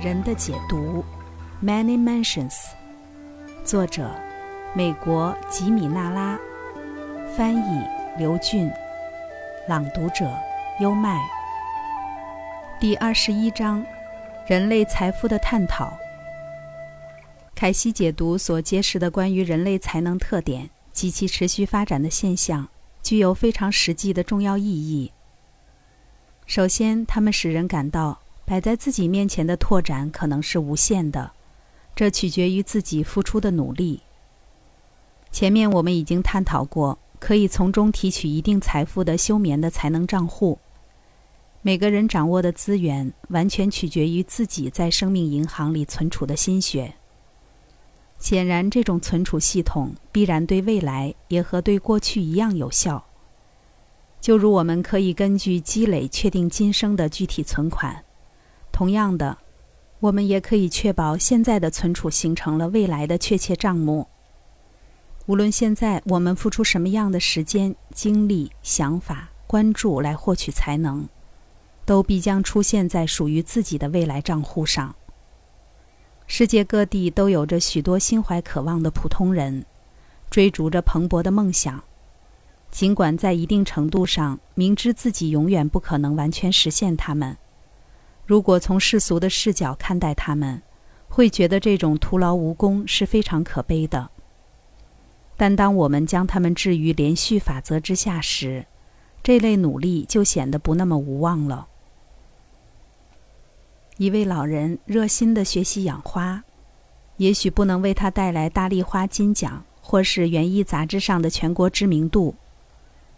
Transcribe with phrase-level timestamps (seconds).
[0.00, 1.04] 人的解读》
[1.66, 2.54] ，Many Mansions，
[3.64, 4.08] 作者
[4.72, 6.38] 美国吉米纳拉，
[7.36, 7.82] 翻译
[8.16, 8.70] 刘俊，
[9.66, 10.32] 朗读者
[10.78, 11.18] 优麦。
[12.78, 13.84] 第二十一章：
[14.46, 15.92] 人类财富的探讨。
[17.56, 22.68] 凯西解读所揭示的关于人类才能特点及其持续发展的现象，
[23.02, 25.10] 具有非常实际的重要意义。
[26.46, 31.32] 首先，他们使人感到摆在自己面前的拓展可能是无限的，
[31.94, 34.00] 这取决于自己付出的努力。
[35.30, 40.58] 前面我们已经探讨过，可以从中提取一定财富的休眠的才能账户。
[41.60, 46.94] 每个人掌握的资源完全取决于自己在生命银行里存储的心血。
[48.18, 53.04] 显然，这种存储系统必然对未来也和对过去一样有效。
[54.22, 58.02] 就如我们可以根据积累确定今生的具体存款，
[58.78, 59.38] 同样的，
[59.98, 64.06] 我们也可以确保现在的存储形成了未来的确切账目。
[65.26, 71.08] 无论现在我们付出什么样的时间、精力、想法、关注来获取才能，
[71.84, 74.94] 都必将出现在属于自己的未来账户上。
[76.28, 79.66] 世界各地都有着许多心怀渴望的普通人，
[80.30, 81.82] 追逐着蓬勃的梦想。
[82.70, 87.36] 尽管在一定程度上明知自己永远不可能完全实现他们，
[88.28, 90.60] 如果从世俗的视角看待他们，
[91.08, 94.10] 会觉得这种徒劳无功是非常可悲的。
[95.34, 98.66] 但当我们将他们置于连续法则之下时，
[99.22, 101.68] 这类努力就显得不那么无望了。
[103.96, 106.44] 一位老人热心地学习养花，
[107.16, 112.34] 也许不能为他带来大丽花金奖或是园艺杂志上的全国知名度。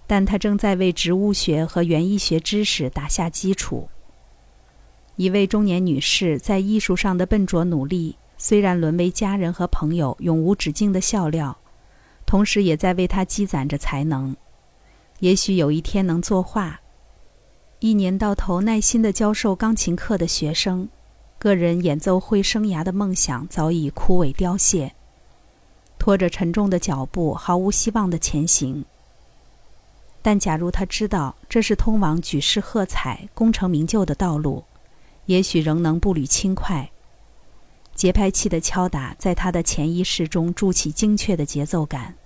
[0.06, 3.88] 但他正在为植物学和园艺学知识打下基础。
[5.20, 11.54] 一位中年女士在艺术上的笨拙努力，虽然沦为家人和朋友永无止境的笑料，
[12.24, 14.34] 同时也在为她积攒着才能。
[15.18, 16.80] 也许有一天能作画。
[17.80, 20.88] 一年到头耐心地教授钢琴课的学生，
[21.38, 24.90] 个人演奏会生涯的梦想早已枯萎凋谢，
[25.98, 28.82] 拖着沉重的脚步，毫无希望地前行。
[30.22, 34.64] 但假如他知道这是通往举世喝彩、功成名就的道路，
[35.30, 36.90] 也许仍能步履轻快。
[37.94, 42.16] 节拍器的敲打在他的潜意识中筑起精确的节奏感。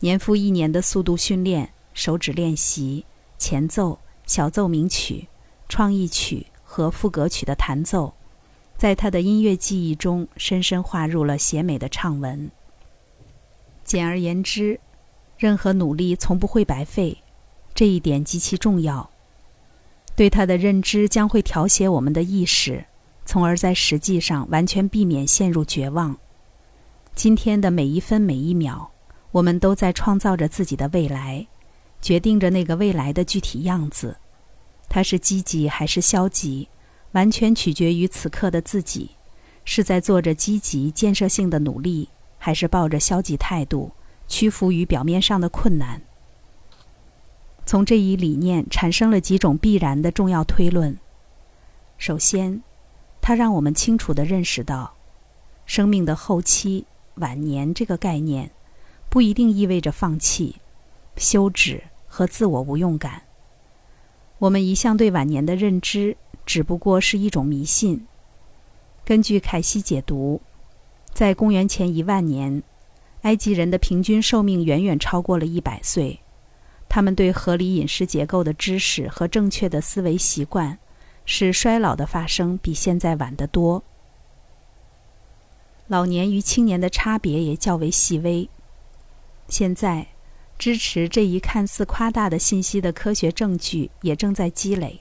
[0.00, 3.06] 年复一年的速度训练、手指练习、
[3.38, 5.28] 前奏、小奏鸣曲、
[5.68, 8.12] 创意曲和副歌曲的弹奏，
[8.76, 12.50] 在他的音乐记忆中深深画入了写美的唱文。
[13.84, 14.80] 简而言之。
[15.38, 17.18] 任何努力从不会白费，
[17.72, 19.11] 这一点极其重要。
[20.14, 22.84] 对他的认知将会调节我们的意识，
[23.24, 26.16] 从而在实际上完全避免陷入绝望。
[27.14, 28.90] 今天的每一分每一秒，
[29.30, 31.46] 我们都在创造着自己的未来，
[32.00, 34.16] 决定着那个未来的具体样子。
[34.88, 36.68] 它是积极还是消极，
[37.12, 39.10] 完全取决于此刻的自己，
[39.64, 42.08] 是在做着积极建设性的努力，
[42.38, 43.90] 还是抱着消极态度。
[44.28, 46.00] 屈服于表面上的困难。
[47.64, 50.96] 从这一理念产生了几种必然的重要推论。
[51.98, 52.62] 首先，
[53.20, 54.94] 它让我们清楚地认识到，
[55.66, 56.84] 生命的后期、
[57.14, 58.50] 晚年这个概念，
[59.08, 60.56] 不一定意味着放弃、
[61.16, 63.22] 休止和自我无用感。
[64.38, 68.06] 我们一向对晚年的认知，只不过是一种迷信。
[69.04, 70.40] 根据凯西解读，
[71.12, 72.62] 在公元前一万年。
[73.22, 76.18] 埃及人的平均寿命远远超过了一百岁，
[76.94, 80.78] 他们对合理饮食结构的知识和正确的思维习惯，
[81.24, 83.82] 使衰老的发生比现在晚得多。
[85.86, 88.46] 老年与青年的差别也较为细微。
[89.48, 90.08] 现在，
[90.58, 95.00] 支持这一看似夸大的信息的科学证据也正在积累。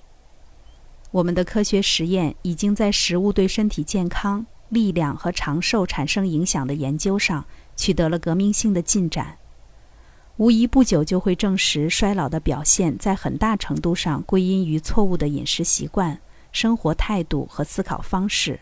[1.12, 7.46] 我们的科学实验已经在食物对身体健康、力量和长寿产生影响的研究上。
[7.74, 9.40] 取得了革命性的进展，
[10.38, 16.20] 无疑不久就会证实衰老的表现在很大程度上归因于错误的饮食习惯、
[16.52, 18.60] 生活态度和思考方式。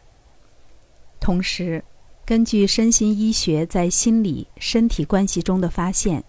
[1.19, 1.83] 同时，
[2.25, 6.23] 根据身心医学在心理身体关系中的发现，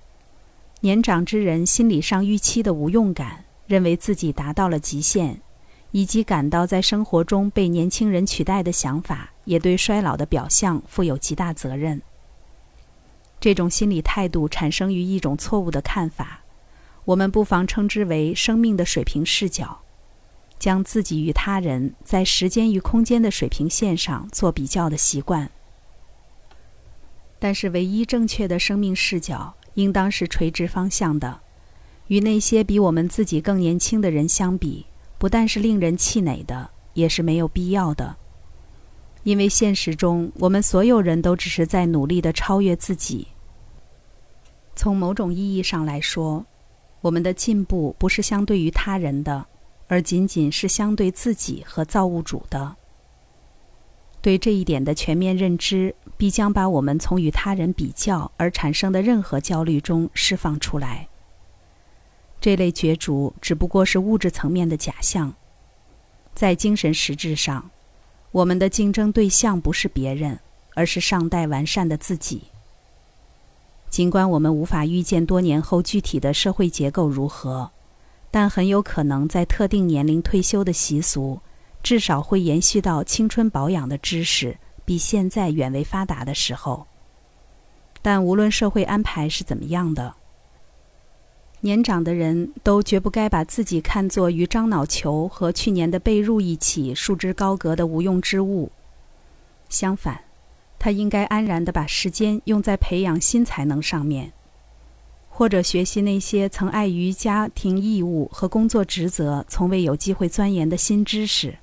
[0.80, 5.40] 年长之人心理上预期的无用感，认为自己达到了极限，
[5.90, 12.00] 以及感到在生活中被年轻人取代的想法，也对衰老的表象负有极大责任。
[13.40, 16.42] 这种心理态度产生于一种错误的看法，
[17.06, 19.80] 我们不妨称之为生命的水平视角。
[20.58, 25.50] 将自己与他人在时间与空间的水平线上做比较的习惯。
[27.38, 31.40] 但是，唯一正确的生命视角应当是垂直方向的。
[32.08, 34.84] 与那些比我们自己更年轻的人相比，
[35.16, 38.16] 不但是令人气馁的，也是没有必要的。
[39.22, 43.28] 因为现实中，我们所有人都只是在努力的超越自己。
[44.74, 46.44] 从某种意义上来说，
[47.00, 49.46] 我们的进步不是相对于他人的。
[49.92, 52.76] 而仅仅是相对自己和造物主的。
[54.20, 61.08] 对这一点的全面认知，必将把我们从与他人比较而产生的任何焦虑中释放出来。
[62.40, 65.34] 这类角逐只不过是物质层面的假象，
[66.36, 67.68] 在精神实质上，
[68.32, 70.38] 我们的竞争对象不是别人，
[70.74, 72.42] 而是尚待完善的自己。
[73.88, 77.70] 尽管我们无法预见多年后具体的社会结构如何。
[78.32, 81.40] 但很有可能，在特定年龄退休的习俗，
[81.82, 86.86] 至少会延续到青春保养的知识比现在远为发达的时候。
[88.00, 90.14] 但无论社会安排是怎么样的，
[91.62, 98.72] 年长的人都绝不该把自己看作与樟脑球和去年的被褥一起束之高阁的无用之物。
[99.68, 100.24] 相反，
[100.78, 104.32] 他应该安然地把时间用在培养新才能上面。
[105.28, 111.56] 或者学习那些曾碍于家庭义务和工作职责，从未有机会钻研的新知识。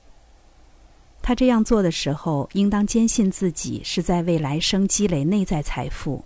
[1.22, 6.24] 他这样做的时候，应当坚信自己是在为来生积累内在财富。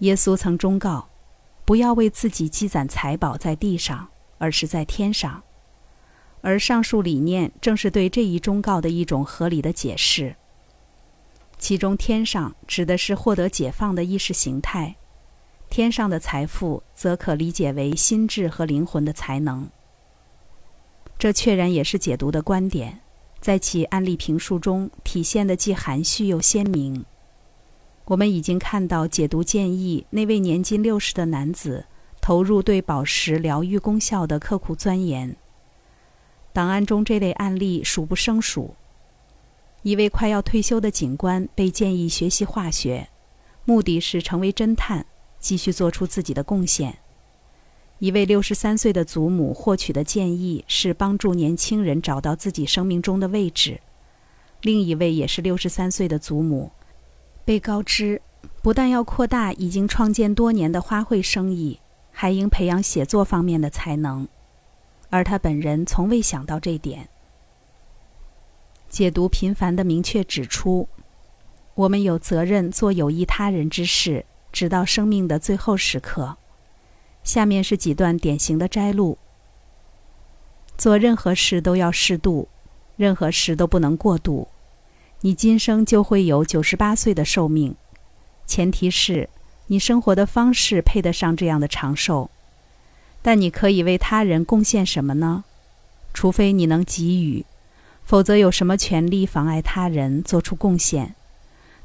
[0.00, 1.08] 耶稣曾忠告
[1.66, 4.08] ：“不要为自己积攒财宝在地上，
[4.38, 5.42] 而是在天上。”
[6.42, 10.36] 而上述理念正是对这一忠告的一种合理的解释。
[11.58, 14.94] 其中，“天上”指的是获得解放的意识形态。
[15.68, 19.68] 天上的财富，则可理解为心智和灵魂的才能。
[21.18, 23.00] 这确然也是解读的观点，
[23.40, 27.04] 在其案例评述中体现的既含蓄又鲜明。
[28.06, 31.86] 我们已经看到解读建议那位年近六十的男子
[32.20, 35.36] 投入对宝石疗愈功效的刻苦钻研。
[36.52, 38.74] 档案中这类案例数不胜数。
[39.82, 43.08] 一位快要退休的警官被建议学习化学，
[43.64, 45.06] 目的是成为侦探。
[45.38, 46.98] 继续做出自己的贡献。
[48.00, 53.80] 一位六十三岁的祖母获取的建议是帮助年轻人找到自己生命中的位置。
[54.62, 56.72] 另一位也是六十三岁的祖母，
[57.46, 58.20] 被告知
[58.60, 64.26] 不但要扩大已经创建多年的花卉生意，还应培养写作方面的才能，
[65.10, 67.08] 而他本人从未想到这点。
[68.88, 70.88] 解读频繁的明确指出，
[71.76, 74.26] 我们有责任做有益他人之事。
[74.52, 76.38] 直到生命的最后时刻。
[77.22, 79.18] 下面是几段典型的摘录：
[80.78, 82.48] 做任何事都要适度，
[82.96, 84.48] 任何事都不能过度。
[85.26, 87.74] 你今生就会有九十八岁的寿命，
[88.46, 89.28] 前提是
[89.66, 92.30] 你生活的方式配得上这样的长寿。
[93.22, 95.42] 但你可以为他人贡献什么呢？
[96.14, 97.44] 除非你能给予，
[98.04, 101.16] 否则有什么权利妨碍他人做出贡献？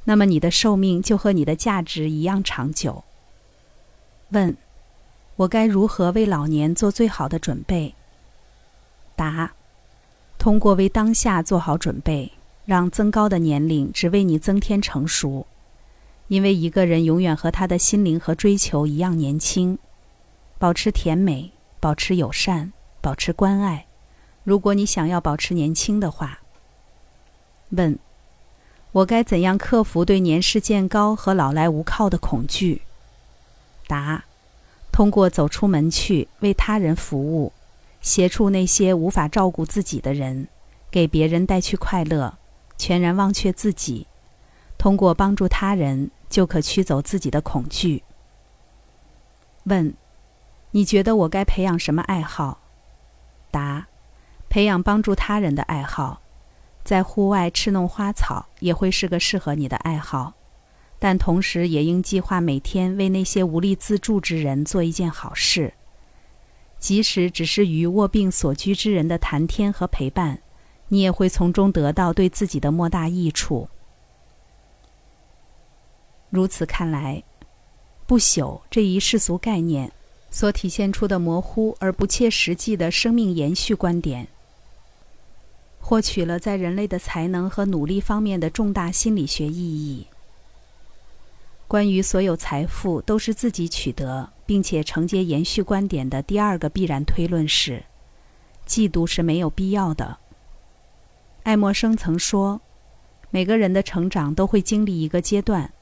[0.03, 3.03] 那么你的寿命就和你的价值一样长久。
[4.29, 4.55] 问：
[5.37, 7.95] 我该如何为老年做最好的准备？
[9.15, 9.53] 答：
[10.37, 12.33] 通过为当下做好准备，
[12.65, 15.45] 让增高的年龄只为你增添成熟。
[16.27, 19.77] 因为一个人永远和他的心灵和追求一样年轻。
[20.57, 23.85] 保持甜美，保持友善，保持关爱。
[24.43, 26.39] 如果你想要保持年轻的话。
[27.69, 27.97] 问。
[28.93, 32.81] 我该怎样克服对年事渐高和老来无靠的恐惧？
[33.87, 34.25] 答：
[34.91, 37.53] 通过走出门去为他人服务，
[38.01, 40.49] 协助那些无法照顾自己的人，
[40.91, 42.37] 给别人带去快乐，
[42.77, 44.07] 全然忘却自己。
[44.77, 48.03] 通过帮助他人，就可驱走自己的恐惧。
[49.65, 49.93] 问：
[50.71, 52.61] 你觉得我该培养什么爱好？
[53.51, 53.87] 答：
[54.49, 56.21] 培养帮助他人的爱好。
[56.83, 60.33] 在户外侍弄花草也会是个适合你的爱好，
[60.97, 65.75] 但同时也应计划每天为那些无力自助之人做一件好事，
[66.79, 70.41] 即使只是与卧病所居之人的谈天和陪伴，
[70.93, 73.69] 你也会从中得到对自己的莫大益处。
[76.29, 77.23] 如此看来，
[78.05, 79.89] 不朽这一世俗概念
[80.29, 84.27] 所体现出的模糊而不切实际的生命延续观点。
[85.79, 90.07] 获取了在人类的才能和努力方面的重大心理学意义。
[91.69, 97.85] 关于所有财富都是自己取得，并且承接延续观点的第二个必然推论是：
[98.67, 100.17] 嫉妒是没有必要的。
[101.43, 102.61] 爱默生曾说
[103.31, 105.73] ：“每个人的成长都会经历一个阶段，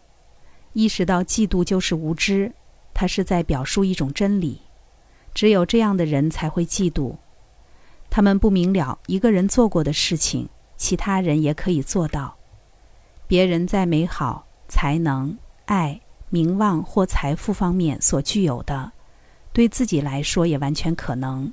[0.71, 2.53] 意识到嫉妒就是无知，
[2.93, 4.61] 他是在表述一种真理。
[5.33, 7.17] 只有这样的人才会嫉妒，
[8.09, 10.47] 他们不明了一个人做过的事情，
[10.77, 12.37] 其他人也可以做到。
[13.27, 15.99] 别人在美好、才能、爱、
[16.29, 18.93] 名望或财富方面所具有的，
[19.51, 21.51] 对自己来说也完全可能，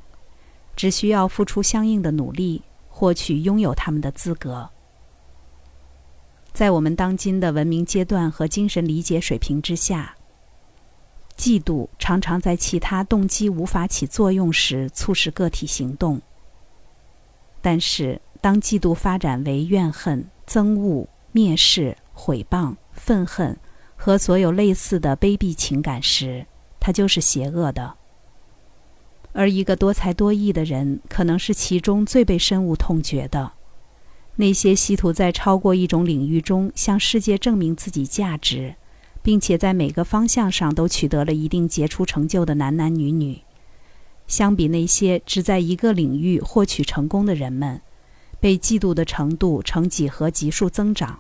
[0.77, 2.63] 只需要付出相应的努力。”
[2.99, 4.71] 获取拥有他们的资格。
[6.55, 10.17] 在我们当今的文明阶段和精神理解水平之下，
[11.37, 16.19] 嫉妒常常在其他动机无法起作用时促使个体行动。
[17.61, 23.55] 但是，当嫉妒发展为怨恨、憎恶、蔑视、毁谤、愤恨
[23.95, 26.47] 和所有类似的卑鄙情感时，
[26.81, 27.95] 它就是邪恶的。
[29.37, 33.53] 而一个多才多艺的人，可能是其中最被深恶痛绝的。
[34.37, 38.77] 那些企图在超过一种领域中向世界证明自己价值，
[39.23, 43.43] 并且在每个方向上都取得了一定杰出成就的男男女女，
[44.27, 47.83] 相比那些只在一个领域获取成功的人们，
[48.41, 51.19] 被嫉妒的程度呈几何级数增长，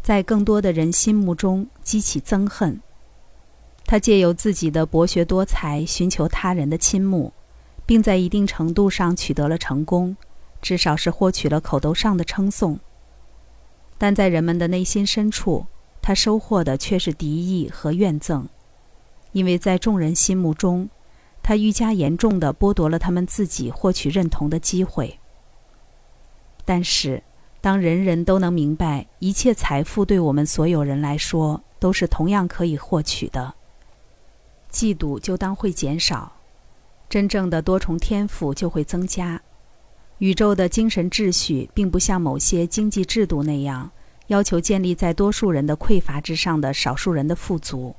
[0.00, 2.80] 在更多的人心目中激起憎恨。
[3.94, 7.32] 他借由自己的博学多才，寻求他人的倾慕，
[7.86, 10.16] 并在一定程度上取得了成功，
[10.60, 12.76] 至少是获取了口头上的称颂。
[13.96, 15.66] 但在人们的内心深处，
[16.02, 18.46] 他收获的却是敌意和怨憎，
[19.30, 20.88] 因为在众人心目中，
[21.40, 25.20] 他愈加严重的剥夺了他们自己获取认同的机会。
[26.64, 27.22] 但是，
[27.60, 33.54] 当人人都能明白一切财富对我们所有人来说都是同样可以获取的。
[34.74, 36.32] 嫉妒就当会减少，
[37.08, 39.40] 真正的多重天赋就会增加。
[40.18, 43.90] 宇宙的精神秩序并不像某些经济制度那样
[44.26, 47.94] 要求建立在多数人的匮乏之上的少数人的富足。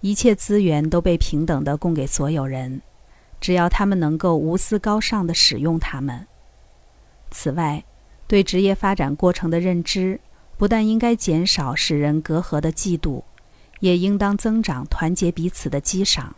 [0.00, 2.80] 一切资源都被平等的供给所有人，
[3.40, 6.26] 只要他们能够无私高尚的使用它们。
[7.30, 7.82] 此外，
[8.28, 10.20] 对职业发展过程的认知
[10.56, 13.22] 不但应该减少使人隔阂的嫉妒。
[13.82, 16.36] 也应当增长团结彼此的激赏。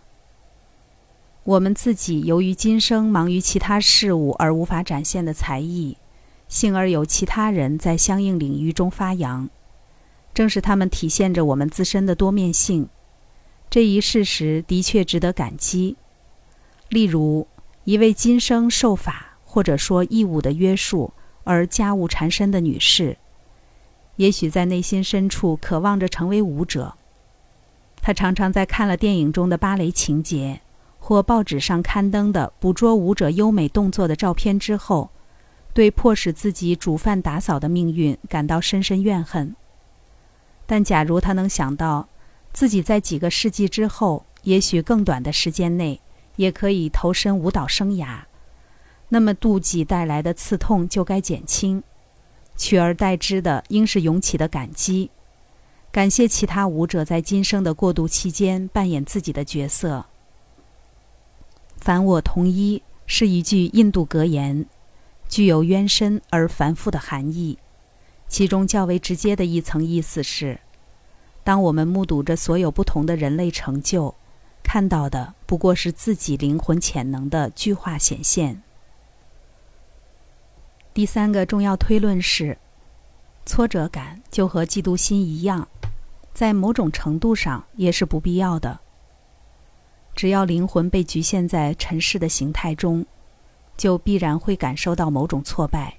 [1.44, 5.98] 我们自己由于今生忙于其他事物而无法展现的才艺，
[6.48, 9.50] 幸而有其他人在相应领域中发扬，
[10.32, 12.88] 正是他们体现着我们自身的多面性。
[13.68, 15.96] 这一事实的确值得感激。
[16.88, 17.46] 例如，
[17.84, 23.18] 一位今生受法或者说义务的约束而家务缠身的女士，
[24.16, 26.94] 也许在内心深处渴望着成为舞者。
[28.06, 30.60] 他常常在看了电影中的芭蕾情节，
[30.98, 35.08] 或报纸上刊登的捕捉舞者优美动作的照片之后，
[35.72, 39.56] 对迫使自己煮饭打扫的命运感到深深怨恨。
[40.66, 42.06] 但假如他能想到，
[42.52, 45.98] 自己在几个世纪之后，也许更短的时间内，
[46.36, 48.18] 也可以投身舞蹈生涯，
[49.08, 51.82] 那么妒忌带来的刺痛就该减轻，
[52.54, 55.10] 取而代之的应是涌起的感激。
[55.94, 60.04] 感谢其他舞者在今生的过渡期间扮演自己的角色。
[61.76, 64.66] 凡我同一是一句印度格言，
[65.28, 67.56] 具有渊深而繁复的含义。
[68.26, 70.58] 其中较为直接的一层意思是：
[71.44, 74.16] 当我们目睹着所有不同的人类成就，
[74.64, 78.60] 看到的不过是自己灵魂潜能的具化显现。
[80.92, 82.58] 第三个重要推论是：
[83.46, 85.68] 挫折感就和嫉妒心一样。
[86.34, 88.80] 在某种程度上也是不必要的。
[90.14, 93.06] 只要灵魂被局限在尘世的形态中，
[93.76, 95.96] 就必然会感受到某种挫败。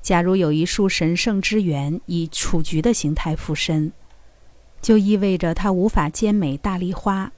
[0.00, 3.92] 假如有一束神圣之源以雏菊的形态附身，
[4.82, 7.30] 就意味着它无法兼美大丽花。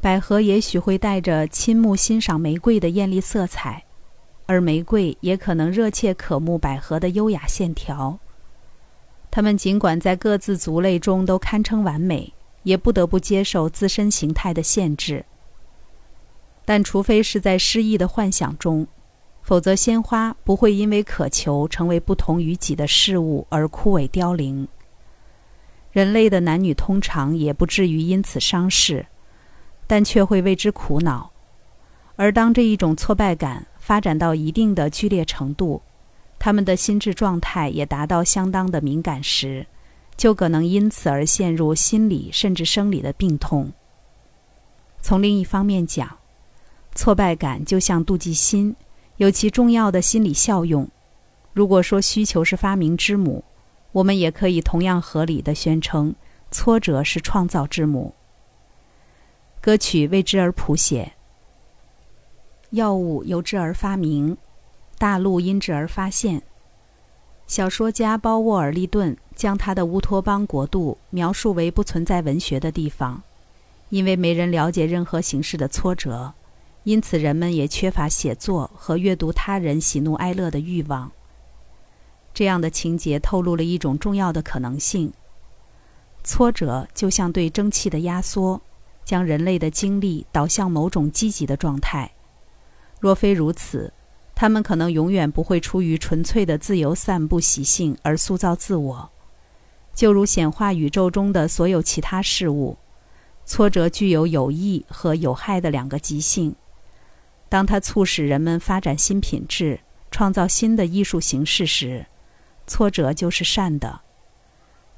[0.00, 3.84] 百合也许会带着倾慕欣赏玫瑰的艳丽色彩，
[4.46, 8.18] 而玫瑰也可能热切渴慕百合的优雅线条。
[9.32, 12.34] 他们尽管在各自族类中都堪称完美，
[12.64, 15.24] 也不得不接受自身形态的限制。
[16.66, 18.86] 但除非是在诗意的幻想中，
[19.40, 24.68] 否则鲜花不会因为渴求成为不同于己的事物而枯萎凋零。
[25.92, 29.06] 人类的男女通常也不至于因此伤势，
[29.86, 31.32] 但却会为之苦恼。
[32.16, 35.80] 而当这一种挫败感发展到一定的剧烈程度，
[36.44, 39.64] 他们的心智状态也达到相当的敏感时，
[40.16, 43.70] 就可能因此而陷入心理甚至生理的病痛。
[45.00, 46.18] 从另一方面讲，
[46.96, 48.74] 挫败感就像妒忌心，
[49.18, 50.90] 有其重要的心理效用。
[51.52, 53.44] 如果说需求是发明之母，
[53.92, 56.12] 我们也可以同样合理的宣称，
[56.50, 58.12] 挫折是创造之母。
[59.60, 61.12] 歌曲为之而谱写，
[62.70, 64.36] 药物由之而发明，
[65.02, 66.40] 大陆因之而发现。
[67.48, 73.20] 小说家包沃尔利顿将他的乌托邦国度描述为不存在文学的地方，
[73.88, 76.32] 因为没人了解任何形式的挫折，
[76.84, 81.10] 因此人们也缺乏写作和阅读他人喜怒哀乐的欲望。
[82.32, 85.12] 这样的情节透露了一种重要的可能性：
[86.22, 88.62] 挫折就像对蒸汽的压缩，
[89.04, 92.08] 将人类的精力导向某种积极的状态。
[93.00, 93.92] 若非如此，
[94.42, 99.08] 他们可能永远不会出于纯粹的自由散步习性而塑造自我。
[99.94, 102.76] 就如显化宇宙中的所有其他事物，
[103.44, 106.56] 挫折具有有益和有害的两个极性。
[107.48, 109.78] 当它促使人们发展新品质、
[110.10, 112.06] 创造新的艺术形式时，
[112.66, 114.00] 挫折就是善的；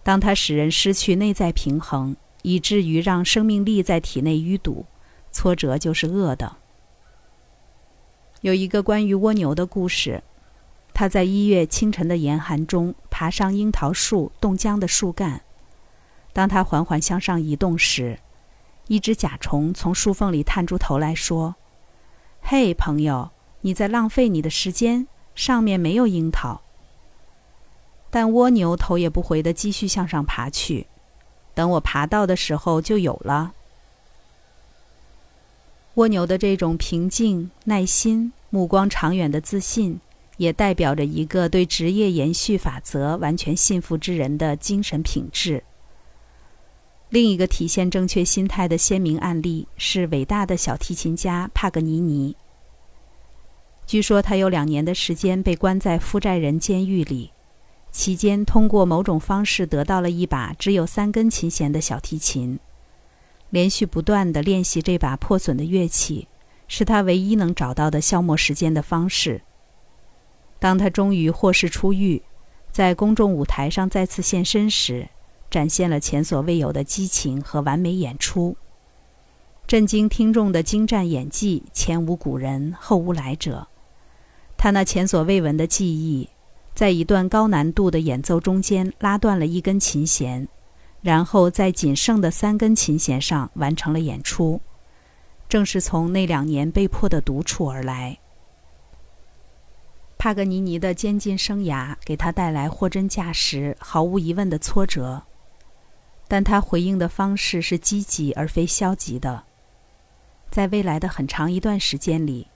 [0.02, 4.86] 当它使人失去内在平衡，以至于让生命力在体内淤堵，
[5.30, 6.56] 挫折就是恶的。
[8.44, 10.22] 有一个关于蜗牛的故事，
[10.92, 15.40] 它在一月清晨的严寒中爬上樱桃树冻僵的树干。
[16.34, 18.18] 当它缓缓向上移动时，
[18.86, 21.54] 一只甲虫从树缝里探出头来说
[22.44, 23.30] ：“嘿，朋友，
[23.62, 26.60] 你在浪费你的时间，上面没有樱桃。”
[28.12, 30.86] 但蜗牛头也不回地继续向上爬去。
[31.54, 33.54] 等我爬到的时候，就有了。
[35.94, 40.00] 蜗牛的这种平静、耐心、目光长远的自信，
[40.38, 45.62] 也代表着一个对职业延续法则完全信服之人的精神品质。
[47.10, 52.34] 另一个体现正确心态的鲜明案例是伟大的小提琴家帕格尼尼。
[53.86, 57.30] 据说他有两年的时间被关在负债人监狱里。
[57.92, 62.58] 期间，通过某种方式得到了一把只有三根琴弦的小提琴，
[63.54, 66.26] 连续不断的练习这把破损的乐器，
[66.66, 69.42] 是他唯一能找到的消磨时间的方式。
[70.58, 72.20] 当他终于获释出狱，
[72.72, 75.08] 在公众舞台上再次现身时，
[75.52, 78.56] 展现了前所未有的激情和完美演出，
[79.68, 83.68] 震惊听众的精湛演技前无古人后无来者。
[84.56, 86.28] 他那前所未闻的技艺。
[86.74, 90.48] 在一段高难度的演奏中间，拉断了一根琴弦，
[91.04, 94.58] 然后在仅剩的三根琴弦上完成了演出。
[95.50, 98.18] 正是从那两年被迫的独处而来。
[100.16, 105.22] 帕格尼尼的监禁生涯给他带来货真价实、毫无疑问的挫折，
[106.26, 109.44] 但他回应的方式是积极而非消极的。
[110.50, 112.48] 在未来的很长一段时间里。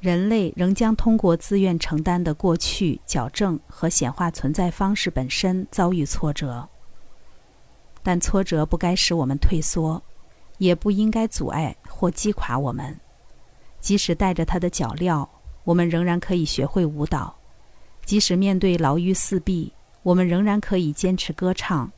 [0.00, 6.68] 人类仍将通过自愿承担的过去矫正和显化存在方式本身遭遇挫折，
[8.06, 10.00] 但挫折不该使我们退缩，
[10.58, 12.96] 也不应该阻碍或击垮我们。
[13.80, 15.28] 即使带着他的脚镣，
[15.64, 17.34] 我们仍然可以学会舞蹈；
[18.04, 19.72] 即使面对牢狱四壁，
[20.04, 21.90] 我们仍然可以坚持歌唱。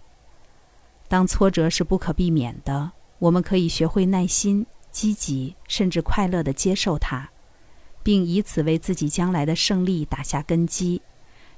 [1.09, 7.29] 当挫折是不可避免的，我们可以学会耐心、积极，甚至快乐地接受它。
[8.03, 11.03] 并以此为自己将来的胜利打下根基，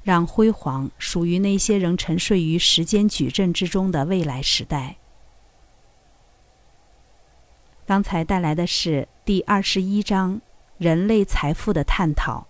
[0.02, 4.96] 让辉煌属于那些仍沉睡于时间矩阵之中的未来时代。
[7.86, 10.40] 刚才带来的是第二十一章
[10.78, 12.46] 人类财富的探讨。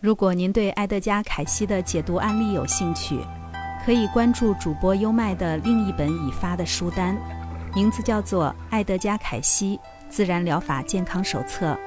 [0.00, 3.18] 如果您对埃德加·凯西的解读案例有兴趣，
[3.84, 7.16] 可以关注主播优麦的另一本已发的书单，
[7.74, 9.76] 名字叫做《埃德加·凯西》。
[10.10, 11.78] 自然疗法健康手册，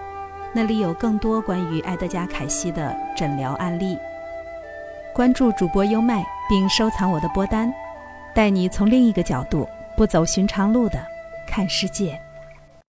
[0.54, 3.98] 那里有更多关于埃德加·凯西的诊疗案例。
[5.14, 7.74] 关注主播优麦，并收藏我的播单，
[8.34, 11.00] 带你从另一个角度、不走寻常路的
[11.48, 12.20] 看世界。